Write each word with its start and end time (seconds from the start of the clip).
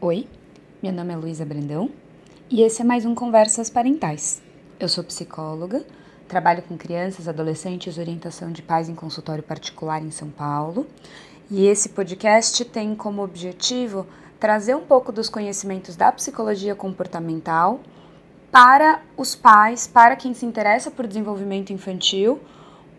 Oi, 0.00 0.28
meu 0.80 0.92
nome 0.92 1.12
é 1.12 1.16
Luísa 1.16 1.44
Brandão 1.44 1.90
e 2.48 2.62
esse 2.62 2.82
é 2.82 2.84
mais 2.84 3.04
um 3.04 3.16
Conversas 3.16 3.68
Parentais. 3.68 4.40
Eu 4.78 4.88
sou 4.88 5.02
psicóloga, 5.02 5.84
trabalho 6.28 6.62
com 6.62 6.78
crianças, 6.78 7.26
adolescentes, 7.26 7.98
orientação 7.98 8.52
de 8.52 8.62
pais 8.62 8.88
em 8.88 8.94
consultório 8.94 9.42
particular 9.42 10.00
em 10.00 10.12
São 10.12 10.30
Paulo 10.30 10.86
e 11.50 11.66
esse 11.66 11.88
podcast 11.88 12.64
tem 12.66 12.94
como 12.94 13.24
objetivo 13.24 14.06
trazer 14.38 14.76
um 14.76 14.82
pouco 14.82 15.10
dos 15.10 15.28
conhecimentos 15.28 15.96
da 15.96 16.12
psicologia 16.12 16.76
comportamental 16.76 17.80
para 18.52 19.02
os 19.16 19.34
pais, 19.34 19.88
para 19.88 20.14
quem 20.14 20.32
se 20.32 20.46
interessa 20.46 20.92
por 20.92 21.08
desenvolvimento 21.08 21.72
infantil 21.72 22.40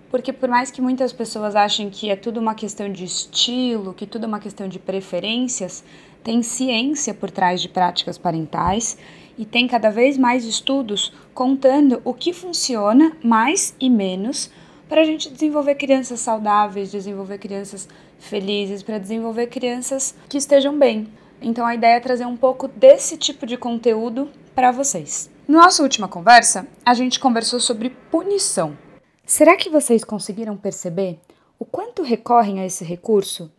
porque 0.09 0.33
por 0.33 0.49
mais 0.49 0.71
que 0.71 0.81
muitas 0.81 1.13
pessoas 1.13 1.55
achem 1.55 1.89
que 1.89 2.09
é 2.09 2.15
tudo 2.15 2.39
uma 2.39 2.55
questão 2.55 2.91
de 2.91 3.03
estilo, 3.03 3.93
que 3.93 4.07
tudo 4.07 4.23
é 4.23 4.27
uma 4.27 4.39
questão 4.39 4.67
de 4.67 4.79
preferências, 4.79 5.83
tem 6.23 6.43
ciência 6.43 7.13
por 7.13 7.31
trás 7.31 7.61
de 7.61 7.69
práticas 7.69 8.17
parentais 8.17 8.97
e 9.37 9.45
tem 9.45 9.67
cada 9.67 9.89
vez 9.89 10.17
mais 10.17 10.45
estudos 10.45 11.13
contando 11.33 12.01
o 12.03 12.13
que 12.13 12.33
funciona 12.33 13.15
mais 13.23 13.73
e 13.79 13.89
menos 13.89 14.51
para 14.89 15.01
a 15.01 15.03
gente 15.05 15.29
desenvolver 15.29 15.75
crianças 15.75 16.19
saudáveis, 16.19 16.91
desenvolver 16.91 17.37
crianças 17.37 17.87
felizes, 18.17 18.83
para 18.83 18.97
desenvolver 18.97 19.47
crianças 19.47 20.15
que 20.27 20.37
estejam 20.37 20.77
bem. 20.77 21.07
Então 21.41 21.65
a 21.65 21.75
ideia 21.75 21.95
é 21.95 21.99
trazer 21.99 22.25
um 22.25 22.35
pouco 22.35 22.67
desse 22.67 23.15
tipo 23.15 23.45
de 23.45 23.55
conteúdo 23.55 24.29
para 24.53 24.71
vocês. 24.71 25.29
Nossa 25.47 25.83
última 25.83 26.07
conversa, 26.07 26.67
a 26.85 26.93
gente 26.93 27.19
conversou 27.19 27.59
sobre 27.59 27.91
punição. 28.11 28.77
Será 29.25 29.55
que 29.55 29.69
vocês 29.69 30.03
conseguiram 30.03 30.57
perceber 30.57 31.19
o 31.57 31.65
quanto 31.65 32.03
recorrem 32.03 32.59
a 32.59 32.65
esse 32.65 32.83
recurso? 32.83 33.51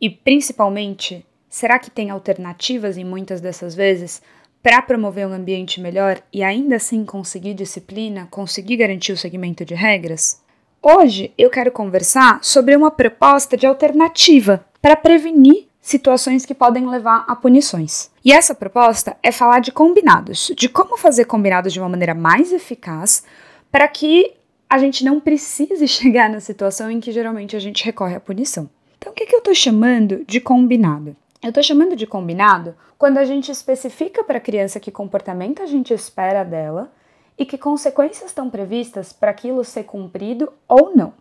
E 0.00 0.10
principalmente, 0.10 1.24
será 1.52 1.78
que 1.78 1.90
tem 1.90 2.08
alternativas 2.08 2.96
em 2.96 3.04
muitas 3.04 3.38
dessas 3.38 3.74
vezes 3.74 4.22
para 4.62 4.80
promover 4.80 5.26
um 5.26 5.34
ambiente 5.34 5.82
melhor 5.82 6.18
e 6.32 6.42
ainda 6.42 6.76
assim 6.76 7.04
conseguir 7.04 7.52
disciplina, 7.52 8.26
conseguir 8.30 8.78
garantir 8.78 9.12
o 9.12 9.18
segmento 9.18 9.62
de 9.62 9.74
regras? 9.74 10.40
Hoje 10.82 11.30
eu 11.36 11.50
quero 11.50 11.70
conversar 11.70 12.42
sobre 12.42 12.74
uma 12.74 12.90
proposta 12.90 13.54
de 13.54 13.66
alternativa 13.66 14.64
para 14.80 14.96
prevenir 14.96 15.68
situações 15.78 16.46
que 16.46 16.54
podem 16.54 16.88
levar 16.88 17.26
a 17.28 17.36
punições. 17.36 18.10
E 18.24 18.32
essa 18.32 18.54
proposta 18.54 19.14
é 19.22 19.30
falar 19.30 19.60
de 19.60 19.72
combinados, 19.72 20.50
de 20.56 20.70
como 20.70 20.96
fazer 20.96 21.26
combinados 21.26 21.74
de 21.74 21.80
uma 21.80 21.88
maneira 21.88 22.14
mais 22.14 22.50
eficaz 22.50 23.24
para 23.70 23.86
que 23.88 24.32
a 24.70 24.78
gente 24.78 25.04
não 25.04 25.20
precise 25.20 25.84
chegar 25.86 26.30
na 26.30 26.40
situação 26.40 26.90
em 26.90 26.98
que 26.98 27.12
geralmente 27.12 27.54
a 27.54 27.60
gente 27.60 27.84
recorre 27.84 28.14
à 28.14 28.20
punição. 28.20 28.70
Então, 28.96 29.12
o 29.12 29.14
que, 29.14 29.26
que 29.26 29.34
eu 29.34 29.40
estou 29.40 29.54
chamando 29.54 30.24
de 30.26 30.40
combinado? 30.40 31.14
Eu 31.42 31.48
estou 31.48 31.62
chamando 31.62 31.96
de 31.96 32.06
combinado 32.06 32.74
quando 32.96 33.18
a 33.18 33.24
gente 33.24 33.50
especifica 33.50 34.22
para 34.22 34.38
a 34.38 34.40
criança 34.40 34.78
que 34.78 34.92
comportamento 34.92 35.60
a 35.60 35.66
gente 35.66 35.92
espera 35.92 36.44
dela 36.44 36.92
e 37.36 37.44
que 37.44 37.58
consequências 37.58 38.30
estão 38.30 38.48
previstas 38.48 39.12
para 39.12 39.32
aquilo 39.32 39.64
ser 39.64 39.84
cumprido 39.84 40.52
ou 40.68 40.94
não. 40.94 41.12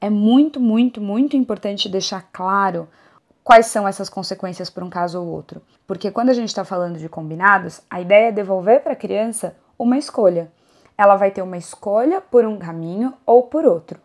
É 0.00 0.10
muito, 0.10 0.58
muito, 0.58 1.00
muito 1.00 1.36
importante 1.36 1.88
deixar 1.88 2.28
claro 2.32 2.88
quais 3.44 3.66
são 3.66 3.86
essas 3.86 4.08
consequências 4.08 4.68
por 4.68 4.82
um 4.82 4.90
caso 4.90 5.20
ou 5.20 5.28
outro. 5.28 5.62
Porque 5.86 6.10
quando 6.10 6.30
a 6.30 6.34
gente 6.34 6.48
está 6.48 6.64
falando 6.64 6.98
de 6.98 7.08
combinados, 7.08 7.80
a 7.88 8.00
ideia 8.00 8.28
é 8.28 8.32
devolver 8.32 8.80
para 8.82 8.94
a 8.94 8.96
criança 8.96 9.56
uma 9.78 9.96
escolha 9.96 10.50
ela 11.00 11.16
vai 11.16 11.30
ter 11.30 11.40
uma 11.40 11.56
escolha 11.56 12.20
por 12.20 12.44
um 12.44 12.58
caminho 12.58 13.14
ou 13.24 13.44
por 13.44 13.64
outro. 13.64 13.98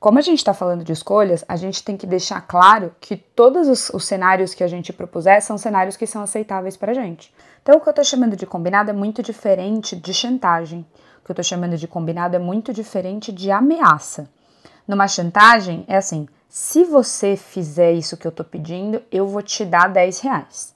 Como 0.00 0.18
a 0.18 0.22
gente 0.22 0.38
está 0.38 0.54
falando 0.54 0.82
de 0.82 0.94
escolhas, 0.94 1.44
a 1.46 1.56
gente 1.56 1.84
tem 1.84 1.94
que 1.94 2.06
deixar 2.06 2.40
claro 2.40 2.96
que 2.98 3.18
todos 3.18 3.68
os, 3.68 3.90
os, 3.90 4.06
cenários 4.06 4.54
que 4.54 4.64
a 4.64 4.66
gente 4.66 4.94
propuser 4.94 5.42
são 5.42 5.58
cenários 5.58 5.94
que 5.94 6.06
são 6.06 6.22
aceitáveis 6.22 6.74
para 6.74 6.92
a 6.92 6.94
gente. 6.94 7.30
Então, 7.62 7.76
o 7.76 7.80
que 7.82 7.86
eu 7.86 7.90
estou 7.90 8.02
chamando 8.02 8.34
de 8.34 8.46
combinado 8.46 8.88
é 8.88 8.94
muito 8.94 9.22
diferente 9.22 9.94
de 9.94 10.14
chantagem. 10.14 10.86
O 11.20 11.24
que 11.26 11.30
eu 11.30 11.34
estou 11.34 11.44
chamando 11.44 11.76
de 11.76 11.86
combinado 11.86 12.34
é 12.34 12.38
muito 12.38 12.72
diferente 12.72 13.30
de 13.30 13.50
ameaça. 13.50 14.26
Numa 14.88 15.06
chantagem, 15.06 15.84
é 15.86 15.98
assim: 15.98 16.26
se 16.48 16.82
você 16.82 17.36
fizer 17.36 17.92
isso 17.92 18.16
que 18.16 18.26
eu 18.26 18.30
estou 18.30 18.46
pedindo, 18.46 19.02
eu 19.12 19.28
vou 19.28 19.42
te 19.42 19.66
dar 19.66 19.86
10 19.86 20.20
reais. 20.20 20.74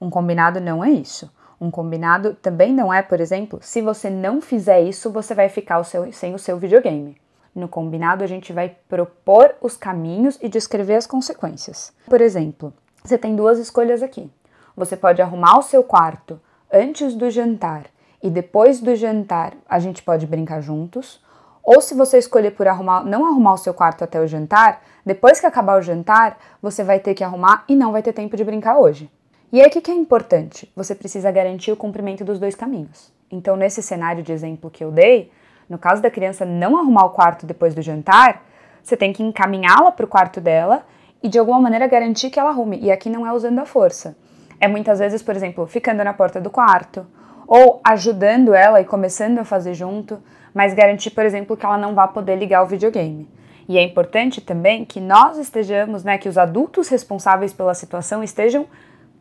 Um 0.00 0.08
combinado 0.08 0.62
não 0.62 0.82
é 0.82 0.88
isso. 0.88 1.30
Um 1.60 1.70
combinado 1.70 2.32
também 2.40 2.72
não 2.72 2.90
é, 2.90 3.02
por 3.02 3.20
exemplo, 3.20 3.58
se 3.60 3.82
você 3.82 4.08
não 4.08 4.40
fizer 4.40 4.80
isso, 4.80 5.12
você 5.12 5.34
vai 5.34 5.50
ficar 5.50 5.78
o 5.78 5.84
seu, 5.84 6.10
sem 6.10 6.34
o 6.34 6.38
seu 6.38 6.56
videogame. 6.56 7.20
No 7.54 7.68
combinado, 7.68 8.24
a 8.24 8.26
gente 8.26 8.52
vai 8.52 8.76
propor 8.88 9.54
os 9.60 9.76
caminhos 9.76 10.38
e 10.40 10.48
descrever 10.48 10.94
as 10.94 11.06
consequências. 11.06 11.92
Por 12.06 12.20
exemplo, 12.20 12.72
você 13.04 13.18
tem 13.18 13.36
duas 13.36 13.58
escolhas 13.58 14.02
aqui. 14.02 14.30
Você 14.76 14.96
pode 14.96 15.20
arrumar 15.20 15.58
o 15.58 15.62
seu 15.62 15.84
quarto 15.84 16.40
antes 16.72 17.14
do 17.14 17.30
jantar 17.30 17.86
e 18.22 18.30
depois 18.30 18.80
do 18.80 18.94
jantar 18.96 19.54
a 19.68 19.78
gente 19.78 20.02
pode 20.02 20.26
brincar 20.26 20.60
juntos. 20.62 21.22
Ou 21.62 21.80
se 21.80 21.94
você 21.94 22.18
escolher 22.18 22.52
por 22.52 22.66
arrumar, 22.66 23.04
não 23.04 23.26
arrumar 23.26 23.52
o 23.54 23.58
seu 23.58 23.74
quarto 23.74 24.02
até 24.02 24.20
o 24.20 24.26
jantar, 24.26 24.82
depois 25.04 25.38
que 25.38 25.46
acabar 25.46 25.78
o 25.78 25.82
jantar, 25.82 26.38
você 26.60 26.82
vai 26.82 27.00
ter 27.00 27.14
que 27.14 27.22
arrumar 27.22 27.64
e 27.68 27.76
não 27.76 27.92
vai 27.92 28.02
ter 28.02 28.12
tempo 28.12 28.36
de 28.36 28.44
brincar 28.44 28.78
hoje. 28.78 29.10
E 29.52 29.60
aí 29.60 29.68
o 29.68 29.70
que 29.70 29.90
é 29.90 29.94
importante? 29.94 30.72
Você 30.74 30.94
precisa 30.94 31.30
garantir 31.30 31.70
o 31.70 31.76
cumprimento 31.76 32.24
dos 32.24 32.38
dois 32.38 32.54
caminhos. 32.54 33.12
Então, 33.30 33.56
nesse 33.56 33.82
cenário 33.82 34.22
de 34.22 34.32
exemplo 34.32 34.70
que 34.70 34.82
eu 34.82 34.90
dei, 34.90 35.30
no 35.72 35.78
caso 35.78 36.02
da 36.02 36.10
criança 36.10 36.44
não 36.44 36.76
arrumar 36.76 37.06
o 37.06 37.10
quarto 37.10 37.46
depois 37.46 37.74
do 37.74 37.80
jantar, 37.80 38.44
você 38.82 38.94
tem 38.94 39.10
que 39.10 39.22
encaminhá-la 39.22 39.90
para 39.90 40.04
o 40.04 40.08
quarto 40.08 40.38
dela 40.38 40.84
e 41.22 41.30
de 41.30 41.38
alguma 41.38 41.58
maneira 41.58 41.86
garantir 41.86 42.28
que 42.28 42.38
ela 42.38 42.50
arrume. 42.50 42.78
E 42.82 42.92
aqui 42.92 43.08
não 43.08 43.26
é 43.26 43.32
usando 43.32 43.58
a 43.58 43.64
força. 43.64 44.14
É 44.60 44.68
muitas 44.68 44.98
vezes, 44.98 45.22
por 45.22 45.34
exemplo, 45.34 45.66
ficando 45.66 46.04
na 46.04 46.12
porta 46.12 46.38
do 46.42 46.50
quarto 46.50 47.06
ou 47.46 47.80
ajudando 47.82 48.52
ela 48.52 48.82
e 48.82 48.84
começando 48.84 49.38
a 49.38 49.44
fazer 49.44 49.72
junto, 49.72 50.22
mas 50.52 50.74
garantir, 50.74 51.10
por 51.10 51.24
exemplo, 51.24 51.56
que 51.56 51.64
ela 51.64 51.78
não 51.78 51.94
vá 51.94 52.06
poder 52.06 52.36
ligar 52.36 52.62
o 52.62 52.66
videogame. 52.66 53.26
E 53.66 53.78
é 53.78 53.82
importante 53.82 54.42
também 54.42 54.84
que 54.84 55.00
nós 55.00 55.38
estejamos, 55.38 56.04
né, 56.04 56.18
que 56.18 56.28
os 56.28 56.36
adultos 56.36 56.88
responsáveis 56.88 57.54
pela 57.54 57.72
situação 57.72 58.22
estejam 58.22 58.66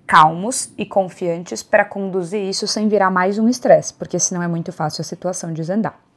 calmos 0.06 0.74
e 0.78 0.86
confiantes 0.86 1.64
para 1.64 1.86
conduzir 1.86 2.42
isso 2.42 2.68
sem 2.68 2.90
virar 2.90 3.10
mais 3.10 3.40
um 3.40 3.48
estresse, 3.48 3.94
porque 3.94 4.20
senão 4.20 4.44
é 4.44 4.48
muito 4.50 4.74
fácil 4.74 5.02
a 5.02 5.06
situação 5.06 5.54
desandar. 5.54 6.11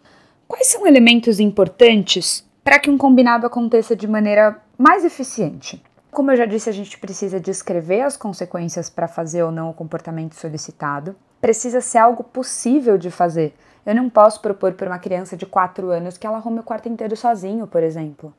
Quais 0.46 0.66
são 0.66 0.86
elementos 0.86 1.40
importantes 1.40 2.46
para 2.62 2.78
que 2.78 2.90
um 2.90 2.98
combinado 2.98 3.46
aconteça 3.46 3.96
de 3.96 4.06
maneira 4.06 4.58
mais 4.76 5.04
eficiente? 5.04 5.82
Como 6.10 6.30
eu 6.30 6.36
já 6.36 6.44
disse, 6.44 6.68
a 6.68 6.72
gente 6.72 6.98
precisa 6.98 7.40
descrever 7.40 8.02
as 8.02 8.16
consequências 8.16 8.90
para 8.90 9.08
fazer 9.08 9.42
ou 9.42 9.50
não 9.50 9.70
o 9.70 9.74
comportamento 9.74 10.34
solicitado. 10.34 11.16
Precisa 11.40 11.80
ser 11.80 11.98
algo 11.98 12.22
possível 12.22 12.98
de 12.98 13.10
fazer. 13.10 13.54
Eu 13.86 13.94
não 13.94 14.08
posso 14.10 14.40
propor 14.40 14.74
para 14.74 14.88
uma 14.88 14.98
criança 14.98 15.36
de 15.36 15.46
4 15.46 15.90
anos 15.90 16.18
que 16.18 16.26
ela 16.26 16.36
arrume 16.36 16.60
o 16.60 16.62
quarto 16.62 16.88
inteiro 16.88 17.16
sozinho, 17.16 17.66
por 17.66 17.82
exemplo. 17.82 18.32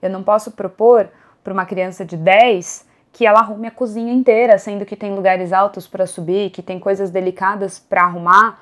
Eu 0.00 0.10
não 0.10 0.22
posso 0.22 0.52
propor 0.52 1.08
para 1.44 1.52
uma 1.52 1.66
criança 1.66 2.04
de 2.04 2.16
10 2.16 2.86
que 3.12 3.26
ela 3.26 3.40
arrume 3.40 3.66
a 3.66 3.70
cozinha 3.70 4.12
inteira, 4.12 4.58
sendo 4.58 4.86
que 4.86 4.96
tem 4.96 5.14
lugares 5.14 5.52
altos 5.52 5.86
para 5.86 6.06
subir, 6.06 6.50
que 6.50 6.62
tem 6.62 6.78
coisas 6.78 7.10
delicadas 7.10 7.78
para 7.78 8.02
arrumar 8.02 8.58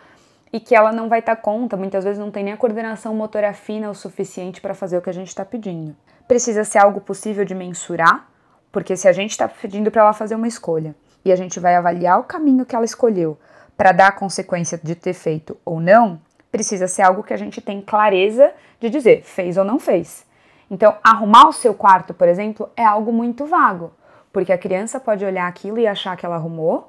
e 0.53 0.60
que 0.60 0.75
ela 0.75 0.92
não 0.92 1.09
vai 1.09 1.20
estar 1.20 1.36
tá 1.36 1.42
conta, 1.42 1.76
muitas 1.76 2.04
vezes 2.04 2.19
não 2.19 2.31
tem 2.31 2.44
nem 2.44 2.54
a 2.54 2.56
coordenação 2.56 3.14
motora 3.14 3.53
fina 3.53 3.91
o 3.91 3.94
suficiente 3.94 4.60
para 4.60 4.75
fazer 4.75 4.98
o 4.98 5.03
que 5.03 5.10
a 5.10 5.14
gente 5.14 5.28
está 5.28 5.44
pedindo. 5.44 5.94
Precisa 6.26 6.64
ser 6.64 6.78
algo 6.78 7.00
possível 7.00 7.44
de 7.44 7.54
mensurar, 7.54 8.28
porque 8.72 8.97
se 8.97 9.08
a 9.08 9.12
gente 9.12 9.31
está 9.31 9.48
pedindo 9.48 9.91
para 9.91 10.03
ela 10.03 10.12
fazer 10.12 10.34
uma 10.34 10.48
escolha 10.48 10.94
e 11.25 11.32
a 11.32 11.37
gente 11.37 11.58
vai 11.60 11.75
avaliar 11.75 12.20
o 12.20 12.25
caminho 12.25 12.66
que 12.66 12.75
ela 12.75 12.84
escolheu 12.84 13.38
para 13.76 13.92
dar 13.92 14.08
a 14.08 14.12
consequência 14.12 14.78
de 14.82 14.94
ter 14.94 15.12
feito 15.12 15.56
ou 15.64 15.81
não, 15.81 16.20
precisa 16.50 16.88
ser 16.88 17.03
algo 17.03 17.22
que 17.22 17.34
a 17.34 17.37
gente 17.37 17.60
tem 17.60 17.81
clareza 17.81 18.53
de 18.81 18.91
dizer 18.91 19.22
fez 19.22 19.56
ou 19.56 19.64
não 19.64 19.78
fez. 19.78 20.26
Então, 20.70 20.97
arrumar 21.03 21.48
o 21.48 21.53
seu 21.53 21.72
quarto, 21.72 22.12
por 22.12 22.28
exemplo, 22.28 22.69
é 22.76 22.84
algo 22.84 23.12
muito 23.12 23.47
vago. 23.47 23.92
Porque 24.32 24.53
a 24.53 24.58
criança 24.58 25.00
pode 25.00 25.25
olhar 25.25 25.47
aquilo 25.47 25.78
e 25.78 25.87
achar 25.87 26.16
que 26.16 26.26
ela 26.26 26.37
arrumou, 26.37 26.88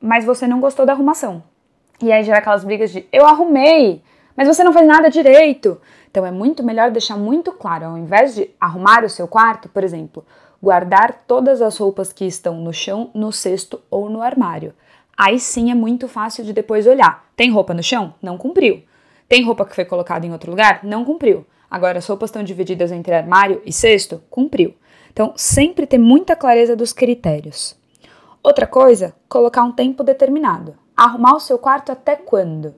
mas 0.00 0.24
você 0.24 0.46
não 0.46 0.60
gostou 0.60 0.86
da 0.86 0.92
arrumação. 0.92 1.42
E 2.02 2.10
aí 2.10 2.24
gera 2.24 2.38
aquelas 2.38 2.64
brigas 2.64 2.90
de 2.90 3.06
eu 3.12 3.24
arrumei, 3.24 4.02
mas 4.36 4.48
você 4.48 4.64
não 4.64 4.72
fez 4.72 4.84
nada 4.86 5.08
direito. 5.08 5.80
Então 6.10 6.26
é 6.26 6.32
muito 6.32 6.64
melhor 6.64 6.90
deixar 6.90 7.16
muito 7.16 7.52
claro, 7.52 7.86
ao 7.86 7.96
invés 7.96 8.34
de 8.34 8.50
arrumar 8.60 9.04
o 9.04 9.08
seu 9.08 9.28
quarto, 9.28 9.68
por 9.68 9.84
exemplo, 9.84 10.26
guardar 10.60 11.22
todas 11.28 11.62
as 11.62 11.78
roupas 11.78 12.12
que 12.12 12.24
estão 12.24 12.56
no 12.56 12.72
chão, 12.72 13.10
no 13.14 13.30
cesto 13.30 13.80
ou 13.88 14.10
no 14.10 14.20
armário. 14.20 14.74
Aí 15.16 15.38
sim 15.38 15.70
é 15.70 15.74
muito 15.74 16.08
fácil 16.08 16.44
de 16.44 16.52
depois 16.52 16.88
olhar. 16.88 17.24
Tem 17.36 17.50
roupa 17.52 17.72
no 17.72 17.82
chão? 17.84 18.14
Não 18.20 18.36
cumpriu. 18.36 18.82
Tem 19.28 19.44
roupa 19.44 19.64
que 19.64 19.74
foi 19.74 19.84
colocada 19.84 20.26
em 20.26 20.32
outro 20.32 20.50
lugar? 20.50 20.80
Não 20.82 21.04
cumpriu. 21.04 21.46
Agora 21.70 21.98
as 21.98 22.06
roupas 22.06 22.30
estão 22.30 22.42
divididas 22.42 22.90
entre 22.90 23.14
armário 23.14 23.62
e 23.64 23.72
cesto? 23.72 24.22
Cumpriu. 24.28 24.74
Então, 25.12 25.34
sempre 25.36 25.86
ter 25.86 25.98
muita 25.98 26.34
clareza 26.34 26.74
dos 26.74 26.92
critérios. 26.92 27.76
Outra 28.42 28.66
coisa, 28.66 29.14
colocar 29.28 29.62
um 29.62 29.70
tempo 29.70 30.02
determinado. 30.02 30.81
Arrumar 31.04 31.34
o 31.34 31.40
seu 31.40 31.58
quarto 31.58 31.90
até 31.90 32.14
quando? 32.14 32.76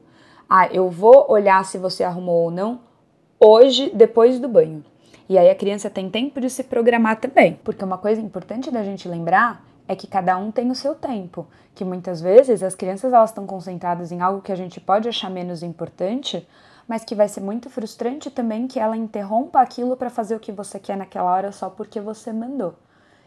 Ah, 0.49 0.67
eu 0.69 0.88
vou 0.88 1.31
olhar 1.31 1.62
se 1.62 1.76
você 1.76 2.03
arrumou 2.03 2.44
ou 2.44 2.50
não 2.50 2.81
hoje, 3.38 3.91
depois 3.94 4.41
do 4.41 4.49
banho. 4.49 4.82
E 5.29 5.37
aí 5.37 5.50
a 5.50 5.55
criança 5.55 5.91
tem 5.91 6.09
tempo 6.09 6.41
de 6.41 6.49
se 6.49 6.65
programar 6.65 7.21
também. 7.21 7.61
Porque 7.62 7.85
uma 7.85 7.99
coisa 7.99 8.23
importante 8.23 8.71
da 8.71 8.82
gente 8.82 9.06
lembrar 9.06 9.62
é 9.87 9.94
que 9.94 10.06
cada 10.06 10.38
um 10.38 10.50
tem 10.50 10.71
o 10.71 10.75
seu 10.75 10.94
tempo, 10.94 11.47
que 11.75 11.85
muitas 11.85 12.23
vezes 12.23 12.62
as 12.62 12.75
crianças 12.75 13.12
elas 13.12 13.29
estão 13.29 13.47
concentradas 13.47 14.11
em 14.11 14.23
algo 14.23 14.41
que 14.41 14.53
a 14.53 14.56
gente 14.56 14.81
pode 14.81 15.06
achar 15.06 15.29
menos 15.29 15.62
importante, 15.62 16.49
mas 16.88 17.05
que 17.05 17.15
vai 17.15 17.29
ser 17.29 17.43
muito 17.43 17.69
frustrante 17.69 18.31
também 18.31 18.67
que 18.67 18.81
ela 18.81 18.97
interrompa 18.97 19.61
aquilo 19.61 19.99
para 19.99 20.09
fazer 20.09 20.35
o 20.35 20.41
que 20.41 20.50
você 20.50 20.79
quer 20.79 20.97
naquela 20.97 21.31
hora 21.31 21.53
só 21.53 21.69
porque 21.69 22.00
você 22.00 22.32
mandou. 22.32 22.75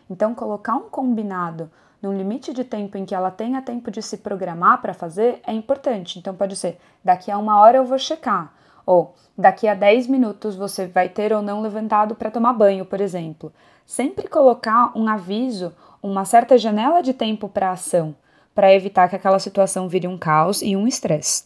Então, 0.09 0.33
colocar 0.33 0.75
um 0.75 0.89
combinado 0.89 1.69
num 2.01 2.15
limite 2.15 2.53
de 2.53 2.63
tempo 2.63 2.97
em 2.97 3.05
que 3.05 3.15
ela 3.15 3.31
tenha 3.31 3.61
tempo 3.61 3.89
de 3.89 4.01
se 4.01 4.17
programar 4.17 4.81
para 4.81 4.93
fazer 4.93 5.39
é 5.45 5.53
importante. 5.53 6.19
Então, 6.19 6.35
pode 6.35 6.55
ser 6.55 6.79
daqui 7.03 7.31
a 7.31 7.37
uma 7.37 7.59
hora 7.59 7.77
eu 7.77 7.85
vou 7.85 7.97
checar, 7.97 8.53
ou 8.85 9.15
daqui 9.37 9.67
a 9.67 9.73
10 9.73 10.07
minutos 10.07 10.55
você 10.55 10.87
vai 10.87 11.09
ter 11.09 11.33
ou 11.33 11.41
não 11.41 11.61
levantado 11.61 12.15
para 12.15 12.31
tomar 12.31 12.53
banho, 12.53 12.85
por 12.85 13.01
exemplo. 13.01 13.51
Sempre 13.85 14.27
colocar 14.27 14.91
um 14.95 15.07
aviso, 15.07 15.73
uma 16.01 16.25
certa 16.25 16.57
janela 16.57 17.01
de 17.01 17.13
tempo 17.13 17.49
para 17.49 17.71
ação, 17.71 18.15
para 18.53 18.73
evitar 18.73 19.07
que 19.09 19.15
aquela 19.15 19.39
situação 19.39 19.87
vire 19.87 20.07
um 20.07 20.17
caos 20.17 20.61
e 20.61 20.75
um 20.75 20.87
estresse. 20.87 21.45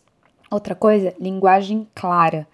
Outra 0.49 0.75
coisa, 0.75 1.15
linguagem 1.19 1.87
clara. 1.95 2.47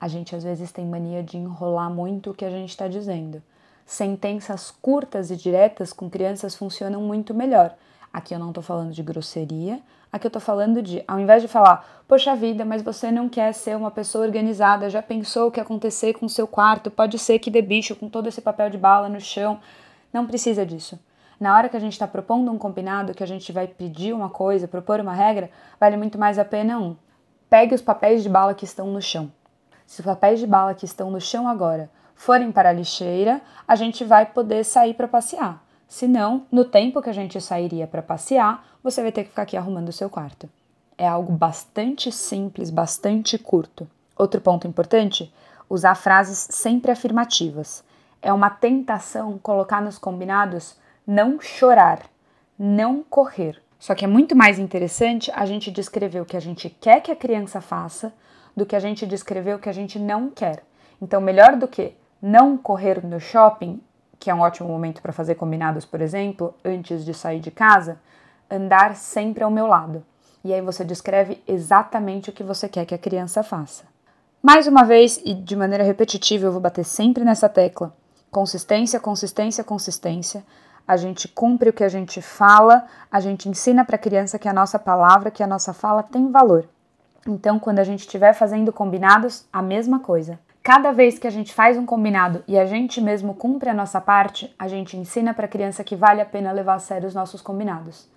A 0.00 0.08
gente 0.08 0.34
às 0.34 0.44
vezes 0.44 0.72
tem 0.72 0.84
mania 0.84 1.22
de 1.22 1.36
enrolar 1.36 1.90
muito 1.90 2.30
o 2.30 2.34
que 2.34 2.44
a 2.44 2.50
gente 2.50 2.70
está 2.70 2.88
dizendo. 2.88 3.42
Sentenças 3.86 4.70
curtas 4.70 5.30
e 5.30 5.36
diretas 5.36 5.92
com 5.92 6.08
crianças 6.08 6.54
funcionam 6.54 7.02
muito 7.02 7.34
melhor. 7.34 7.74
Aqui 8.12 8.34
eu 8.34 8.38
não 8.38 8.48
estou 8.48 8.62
falando 8.62 8.92
de 8.92 9.02
grosseria, 9.02 9.80
aqui 10.10 10.26
eu 10.26 10.28
estou 10.28 10.40
falando 10.40 10.80
de, 10.80 11.04
ao 11.06 11.18
invés 11.18 11.42
de 11.42 11.48
falar, 11.48 12.04
poxa 12.08 12.34
vida, 12.34 12.64
mas 12.64 12.80
você 12.80 13.10
não 13.10 13.28
quer 13.28 13.52
ser 13.52 13.76
uma 13.76 13.90
pessoa 13.90 14.24
organizada, 14.24 14.88
já 14.88 15.02
pensou 15.02 15.48
o 15.48 15.50
que 15.50 15.60
acontecer 15.60 16.14
com 16.14 16.26
o 16.26 16.30
seu 16.30 16.46
quarto? 16.46 16.90
Pode 16.90 17.18
ser 17.18 17.38
que 17.40 17.50
dê 17.50 17.60
bicho 17.60 17.94
com 17.94 18.08
todo 18.08 18.28
esse 18.28 18.40
papel 18.40 18.70
de 18.70 18.78
bala 18.78 19.08
no 19.08 19.20
chão. 19.20 19.60
Não 20.12 20.26
precisa 20.26 20.64
disso. 20.64 20.98
Na 21.38 21.54
hora 21.56 21.68
que 21.68 21.76
a 21.76 21.80
gente 21.80 21.92
está 21.92 22.06
propondo 22.06 22.50
um 22.50 22.56
combinado, 22.56 23.12
que 23.12 23.22
a 23.22 23.26
gente 23.26 23.52
vai 23.52 23.66
pedir 23.66 24.14
uma 24.14 24.30
coisa, 24.30 24.68
propor 24.68 25.00
uma 25.00 25.12
regra, 25.12 25.50
vale 25.78 25.96
muito 25.96 26.16
mais 26.16 26.38
a 26.38 26.44
pena 26.44 26.78
um. 26.78 26.96
Pegue 27.50 27.74
os 27.74 27.82
papéis 27.82 28.22
de 28.22 28.28
bala 28.28 28.54
que 28.54 28.64
estão 28.64 28.86
no 28.86 29.02
chão. 29.02 29.30
Se 29.84 30.00
os 30.00 30.06
papéis 30.06 30.40
de 30.40 30.46
bala 30.46 30.72
que 30.72 30.86
estão 30.86 31.10
no 31.10 31.20
chão 31.20 31.46
agora 31.46 31.90
forem 32.14 32.52
para 32.52 32.70
a 32.70 32.72
lixeira, 32.72 33.40
a 33.66 33.76
gente 33.76 34.04
vai 34.04 34.26
poder 34.26 34.64
sair 34.64 34.94
para 34.94 35.08
passear. 35.08 35.62
Se 35.88 36.08
não, 36.08 36.46
no 36.50 36.64
tempo 36.64 37.02
que 37.02 37.10
a 37.10 37.14
gente 37.14 37.40
sairia 37.40 37.86
para 37.86 38.02
passear, 38.02 38.64
você 38.82 39.02
vai 39.02 39.12
ter 39.12 39.24
que 39.24 39.30
ficar 39.30 39.42
aqui 39.42 39.56
arrumando 39.56 39.88
o 39.88 39.92
seu 39.92 40.10
quarto. 40.10 40.48
É 40.96 41.06
algo 41.06 41.32
bastante 41.32 42.10
simples, 42.12 42.70
bastante 42.70 43.38
curto. 43.38 43.88
Outro 44.16 44.40
ponto 44.40 44.66
importante: 44.66 45.32
usar 45.68 45.94
frases 45.94 46.48
sempre 46.50 46.90
afirmativas. 46.90 47.84
É 48.22 48.32
uma 48.32 48.48
tentação 48.48 49.38
colocar 49.38 49.82
nos 49.82 49.98
combinados 49.98 50.76
não 51.06 51.40
chorar, 51.40 52.00
não 52.58 53.02
correr. 53.02 53.60
Só 53.78 53.94
que 53.94 54.04
é 54.04 54.08
muito 54.08 54.34
mais 54.34 54.58
interessante 54.58 55.30
a 55.34 55.44
gente 55.44 55.70
descrever 55.70 56.20
o 56.20 56.24
que 56.24 56.36
a 56.36 56.40
gente 56.40 56.70
quer 56.70 57.00
que 57.00 57.10
a 57.10 57.16
criança 57.16 57.60
faça 57.60 58.14
do 58.56 58.64
que 58.64 58.74
a 58.74 58.80
gente 58.80 59.06
descrever 59.06 59.54
o 59.54 59.58
que 59.58 59.68
a 59.68 59.72
gente 59.72 59.98
não 59.98 60.30
quer. 60.30 60.64
Então, 61.02 61.20
melhor 61.20 61.56
do 61.56 61.68
que 61.68 61.94
não 62.24 62.56
correr 62.56 63.04
no 63.04 63.20
shopping, 63.20 63.82
que 64.18 64.30
é 64.30 64.34
um 64.34 64.40
ótimo 64.40 64.66
momento 64.66 65.02
para 65.02 65.12
fazer 65.12 65.34
combinados, 65.34 65.84
por 65.84 66.00
exemplo, 66.00 66.54
antes 66.64 67.04
de 67.04 67.12
sair 67.12 67.38
de 67.38 67.50
casa, 67.50 68.00
andar 68.50 68.96
sempre 68.96 69.44
ao 69.44 69.50
meu 69.50 69.66
lado. 69.66 70.02
E 70.42 70.54
aí 70.54 70.62
você 70.62 70.82
descreve 70.86 71.42
exatamente 71.46 72.30
o 72.30 72.32
que 72.32 72.42
você 72.42 72.66
quer 72.66 72.86
que 72.86 72.94
a 72.94 72.98
criança 72.98 73.42
faça. 73.42 73.84
Mais 74.42 74.66
uma 74.66 74.84
vez 74.84 75.20
e 75.22 75.34
de 75.34 75.54
maneira 75.54 75.84
repetitiva, 75.84 76.46
eu 76.46 76.52
vou 76.52 76.62
bater 76.62 76.84
sempre 76.84 77.24
nessa 77.24 77.46
tecla: 77.46 77.94
consistência, 78.30 78.98
consistência, 78.98 79.62
consistência. 79.62 80.42
A 80.88 80.96
gente 80.96 81.28
cumpre 81.28 81.68
o 81.68 81.74
que 81.74 81.84
a 81.84 81.90
gente 81.90 82.22
fala, 82.22 82.86
a 83.12 83.20
gente 83.20 83.50
ensina 83.50 83.84
para 83.84 83.96
a 83.96 83.98
criança 83.98 84.38
que 84.38 84.48
a 84.48 84.52
nossa 84.52 84.78
palavra, 84.78 85.30
que 85.30 85.42
a 85.42 85.46
nossa 85.46 85.74
fala 85.74 86.02
tem 86.02 86.30
valor. 86.30 86.66
Então, 87.26 87.58
quando 87.58 87.80
a 87.80 87.84
gente 87.84 88.00
estiver 88.00 88.32
fazendo 88.32 88.72
combinados, 88.72 89.46
a 89.52 89.60
mesma 89.60 89.98
coisa. 89.98 90.38
Cada 90.64 90.92
vez 90.92 91.18
que 91.18 91.26
a 91.26 91.30
gente 91.30 91.52
faz 91.52 91.76
um 91.76 91.84
combinado 91.84 92.42
e 92.48 92.58
a 92.58 92.64
gente 92.64 92.98
mesmo 92.98 93.34
cumpre 93.34 93.68
a 93.68 93.74
nossa 93.74 94.00
parte, 94.00 94.50
a 94.58 94.66
gente 94.66 94.96
ensina 94.96 95.34
para 95.34 95.44
a 95.44 95.48
criança 95.48 95.84
que 95.84 95.94
vale 95.94 96.22
a 96.22 96.24
pena 96.24 96.50
levar 96.52 96.76
a 96.76 96.78
sério 96.78 97.06
os 97.06 97.14
nossos 97.14 97.42
combinados. 97.42 98.08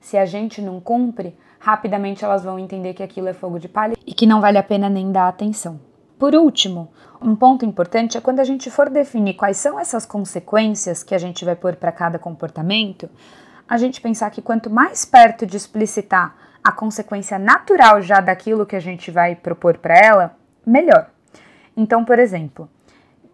Se 0.00 0.18
a 0.18 0.26
gente 0.26 0.60
não 0.60 0.80
cumpre, 0.80 1.38
rapidamente 1.60 2.24
elas 2.24 2.42
vão 2.42 2.58
entender 2.58 2.94
que 2.94 3.04
aquilo 3.04 3.28
é 3.28 3.32
fogo 3.32 3.56
de 3.56 3.68
palha 3.68 3.94
e 4.04 4.12
que 4.12 4.26
não 4.26 4.40
vale 4.40 4.58
a 4.58 4.64
pena 4.64 4.90
nem 4.90 5.12
dar 5.12 5.28
atenção. 5.28 5.78
Por 6.18 6.34
último, 6.34 6.90
um 7.20 7.36
ponto 7.36 7.64
importante 7.64 8.18
é 8.18 8.20
quando 8.20 8.40
a 8.40 8.44
gente 8.44 8.68
for 8.68 8.90
definir 8.90 9.34
quais 9.34 9.58
são 9.58 9.78
essas 9.78 10.04
consequências 10.04 11.04
que 11.04 11.14
a 11.14 11.18
gente 11.18 11.44
vai 11.44 11.54
pôr 11.54 11.76
para 11.76 11.92
cada 11.92 12.18
comportamento, 12.18 13.08
a 13.68 13.76
gente 13.76 14.00
pensar 14.00 14.28
que 14.32 14.42
quanto 14.42 14.68
mais 14.68 15.04
perto 15.04 15.46
de 15.46 15.56
explicitar 15.56 16.34
a 16.64 16.72
consequência 16.72 17.38
natural 17.38 18.02
já 18.02 18.20
daquilo 18.20 18.66
que 18.66 18.74
a 18.74 18.80
gente 18.80 19.08
vai 19.08 19.36
propor 19.36 19.78
para 19.78 19.96
ela, 19.96 20.36
melhor. 20.66 21.08
Então, 21.76 22.04
por 22.04 22.18
exemplo, 22.18 22.68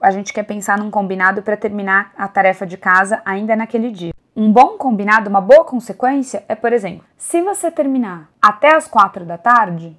a 0.01 0.11
gente 0.11 0.33
quer 0.33 0.45
pensar 0.45 0.79
num 0.79 0.91
combinado 0.91 1.43
para 1.43 1.57
terminar 1.57 2.13
a 2.17 2.29
tarefa 2.29 2.67
de 2.67 2.77
casa 2.77 3.21
ainda 3.25 3.57
naquele 3.57 3.91
dia. 3.91 4.13
Um 4.35 4.53
bom 4.53 4.79
combinado, 4.79 5.29
uma 5.29 5.41
boa 5.41 5.65
consequência 5.65 6.45
é, 6.49 6.55
por 6.55 6.73
exemplo, 6.73 7.05
se 7.17 7.43
você 7.43 7.71
terminar 7.71 8.31
até 8.41 8.75
as 8.75 8.87
quatro 8.87 9.25
da 9.25 9.37
tarde, 9.37 9.99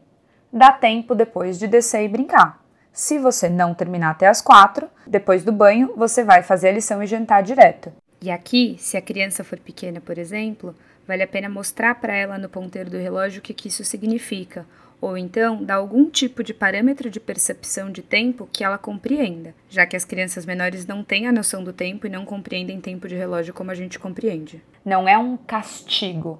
dá 0.51 0.71
tempo 0.71 1.13
depois 1.13 1.59
de 1.59 1.67
descer 1.67 2.05
e 2.05 2.07
brincar. 2.07 2.63
Se 2.93 3.19
você 3.19 3.49
não 3.49 3.73
terminar 3.73 4.11
até 4.11 4.27
as 4.27 4.41
quatro, 4.41 4.87
depois 5.05 5.43
do 5.43 5.51
banho, 5.51 5.93
você 5.95 6.23
vai 6.23 6.41
fazer 6.41 6.69
a 6.69 6.73
lição 6.73 7.03
e 7.03 7.07
jantar 7.07 7.43
direto. 7.43 7.91
E 8.21 8.31
aqui, 8.31 8.75
se 8.79 8.97
a 8.97 9.01
criança 9.01 9.43
for 9.43 9.59
pequena, 9.59 10.01
por 10.01 10.17
exemplo, 10.17 10.75
vale 11.07 11.23
a 11.23 11.27
pena 11.27 11.49
mostrar 11.49 11.95
para 11.95 12.13
ela 12.13 12.37
no 12.37 12.49
ponteiro 12.49 12.89
do 12.89 12.97
relógio 12.97 13.39
o 13.39 13.41
que, 13.41 13.53
que 13.53 13.67
isso 13.67 13.83
significa, 13.83 14.65
ou 15.01 15.17
então 15.17 15.63
dar 15.63 15.75
algum 15.75 16.09
tipo 16.09 16.43
de 16.43 16.53
parâmetro 16.53 17.09
de 17.09 17.19
percepção 17.19 17.91
de 17.91 18.01
tempo 18.01 18.49
que 18.51 18.63
ela 18.63 18.77
compreenda, 18.77 19.53
já 19.69 19.85
que 19.85 19.95
as 19.95 20.05
crianças 20.05 20.45
menores 20.45 20.85
não 20.85 21.03
têm 21.03 21.27
a 21.27 21.31
noção 21.31 21.63
do 21.63 21.73
tempo 21.73 22.05
e 22.05 22.09
não 22.09 22.25
compreendem 22.25 22.81
tempo 22.81 23.07
de 23.07 23.15
relógio 23.15 23.53
como 23.53 23.71
a 23.71 23.75
gente 23.75 23.97
compreende. 23.97 24.63
Não 24.83 25.07
é 25.07 25.17
um 25.17 25.37
castigo. 25.37 26.39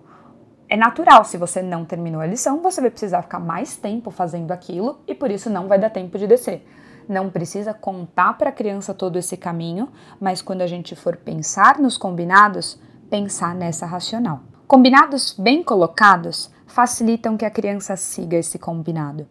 É 0.68 0.78
natural, 0.78 1.26
se 1.26 1.38
você 1.38 1.62
não 1.62 1.84
terminou 1.84 2.22
a 2.22 2.28
lição, 2.28 2.62
você 2.62 2.80
vai 2.80 2.92
precisar 2.92 3.24
ficar 3.24 3.40
mais 3.40 3.76
tempo 3.76 4.12
fazendo 4.12 4.52
aquilo 4.52 5.00
e 5.08 5.16
por 5.16 5.32
isso 5.32 5.50
não 5.50 5.68
vai 5.68 5.80
dar 5.80 5.90
tempo 5.90 6.18
de 6.18 6.28
descer. 6.28 6.64
Não 7.08 7.28
precisa 7.32 7.74
contar 7.74 8.38
para 8.38 8.50
a 8.50 8.54
criança 8.54 8.94
todo 8.94 9.18
esse 9.18 9.36
caminho, 9.36 9.90
mas 10.20 10.44
quando 10.44 10.62
a 10.62 10.68
gente 10.68 10.96
for 10.96 11.18
pensar 11.18 11.80
nos 11.80 11.98
combinados, 11.98 12.80
pensar 13.10 13.56
nessa 13.56 13.88
racional. 13.88 14.44
Combinados 14.70 15.34
bem 15.34 15.64
colocados 15.64 16.52
facilitam 16.68 17.36
que 17.36 17.44
a 17.44 17.50
criança 17.50 17.96
siga 17.96 18.38
esse 18.38 18.60
combinado. 18.60 19.28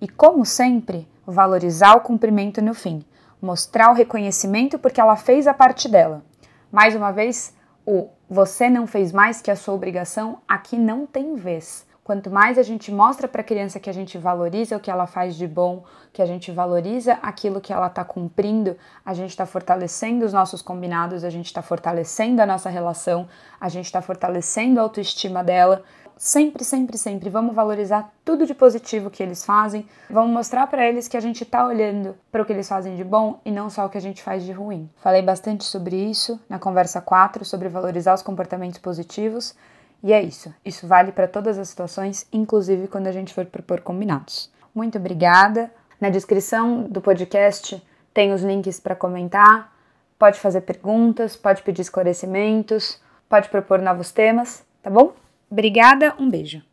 E, 0.00 0.08
como 0.08 0.46
sempre, 0.46 1.06
valorizar 1.26 1.94
o 1.94 2.00
cumprimento 2.00 2.62
no 2.62 2.72
fim, 2.72 3.04
mostrar 3.38 3.90
o 3.90 3.94
reconhecimento 3.94 4.78
porque 4.78 4.98
ela 4.98 5.14
fez 5.14 5.46
a 5.46 5.52
parte 5.52 5.90
dela. 5.90 6.24
Mais 6.72 6.96
uma 6.96 7.12
vez, 7.12 7.52
o 7.84 8.08
você 8.30 8.70
não 8.70 8.86
fez 8.86 9.12
mais 9.12 9.42
que 9.42 9.50
a 9.50 9.56
sua 9.56 9.74
obrigação 9.74 10.38
aqui 10.48 10.78
não 10.78 11.04
tem 11.04 11.34
vez. 11.34 11.86
Quanto 12.08 12.30
mais 12.30 12.56
a 12.56 12.62
gente 12.62 12.90
mostra 12.90 13.28
para 13.28 13.42
a 13.42 13.44
criança 13.44 13.78
que 13.78 13.90
a 13.90 13.92
gente 13.92 14.16
valoriza 14.16 14.74
o 14.74 14.80
que 14.80 14.90
ela 14.90 15.06
faz 15.06 15.36
de 15.36 15.46
bom, 15.46 15.84
que 16.10 16.22
a 16.22 16.24
gente 16.24 16.50
valoriza 16.50 17.18
aquilo 17.20 17.60
que 17.60 17.70
ela 17.70 17.88
está 17.88 18.02
cumprindo, 18.02 18.78
a 19.04 19.12
gente 19.12 19.28
está 19.28 19.44
fortalecendo 19.44 20.24
os 20.24 20.32
nossos 20.32 20.62
combinados, 20.62 21.22
a 21.22 21.28
gente 21.28 21.44
está 21.44 21.60
fortalecendo 21.60 22.40
a 22.40 22.46
nossa 22.46 22.70
relação, 22.70 23.28
a 23.60 23.68
gente 23.68 23.84
está 23.84 24.00
fortalecendo 24.00 24.80
a 24.80 24.84
autoestima 24.84 25.44
dela 25.44 25.84
sempre, 26.16 26.64
sempre, 26.64 26.96
sempre 26.96 27.28
vamos 27.28 27.54
valorizar 27.54 28.10
tudo 28.24 28.46
de 28.46 28.54
positivo 28.54 29.10
que 29.10 29.22
eles 29.22 29.44
fazem, 29.44 29.86
vamos 30.08 30.32
mostrar 30.32 30.66
para 30.66 30.88
eles 30.88 31.08
que 31.08 31.16
a 31.16 31.20
gente 31.20 31.42
está 31.42 31.66
olhando 31.66 32.16
para 32.32 32.40
o 32.40 32.46
que 32.46 32.54
eles 32.54 32.66
fazem 32.66 32.96
de 32.96 33.04
bom 33.04 33.38
e 33.44 33.50
não 33.50 33.68
só 33.68 33.84
o 33.84 33.90
que 33.90 33.98
a 33.98 34.00
gente 34.00 34.22
faz 34.22 34.44
de 34.44 34.52
ruim. 34.52 34.88
Falei 34.96 35.20
bastante 35.20 35.62
sobre 35.62 35.94
isso 35.94 36.40
na 36.48 36.58
conversa 36.58 37.02
4, 37.02 37.44
sobre 37.44 37.68
valorizar 37.68 38.14
os 38.14 38.22
comportamentos 38.22 38.78
positivos, 38.78 39.54
e 40.02 40.12
é 40.12 40.22
isso. 40.22 40.54
Isso 40.64 40.86
vale 40.86 41.12
para 41.12 41.26
todas 41.26 41.58
as 41.58 41.68
situações, 41.68 42.26
inclusive 42.32 42.88
quando 42.88 43.06
a 43.06 43.12
gente 43.12 43.34
for 43.34 43.44
propor 43.46 43.80
combinados. 43.80 44.50
Muito 44.74 44.98
obrigada. 44.98 45.70
Na 46.00 46.08
descrição 46.08 46.82
do 46.82 47.00
podcast 47.00 47.82
tem 48.14 48.32
os 48.32 48.42
links 48.42 48.78
para 48.78 48.94
comentar. 48.94 49.72
Pode 50.18 50.38
fazer 50.38 50.62
perguntas, 50.62 51.36
pode 51.36 51.62
pedir 51.62 51.82
esclarecimentos, 51.82 53.00
pode 53.28 53.48
propor 53.48 53.80
novos 53.80 54.10
temas, 54.10 54.64
tá 54.82 54.90
bom? 54.90 55.12
Obrigada, 55.50 56.14
um 56.18 56.28
beijo. 56.28 56.62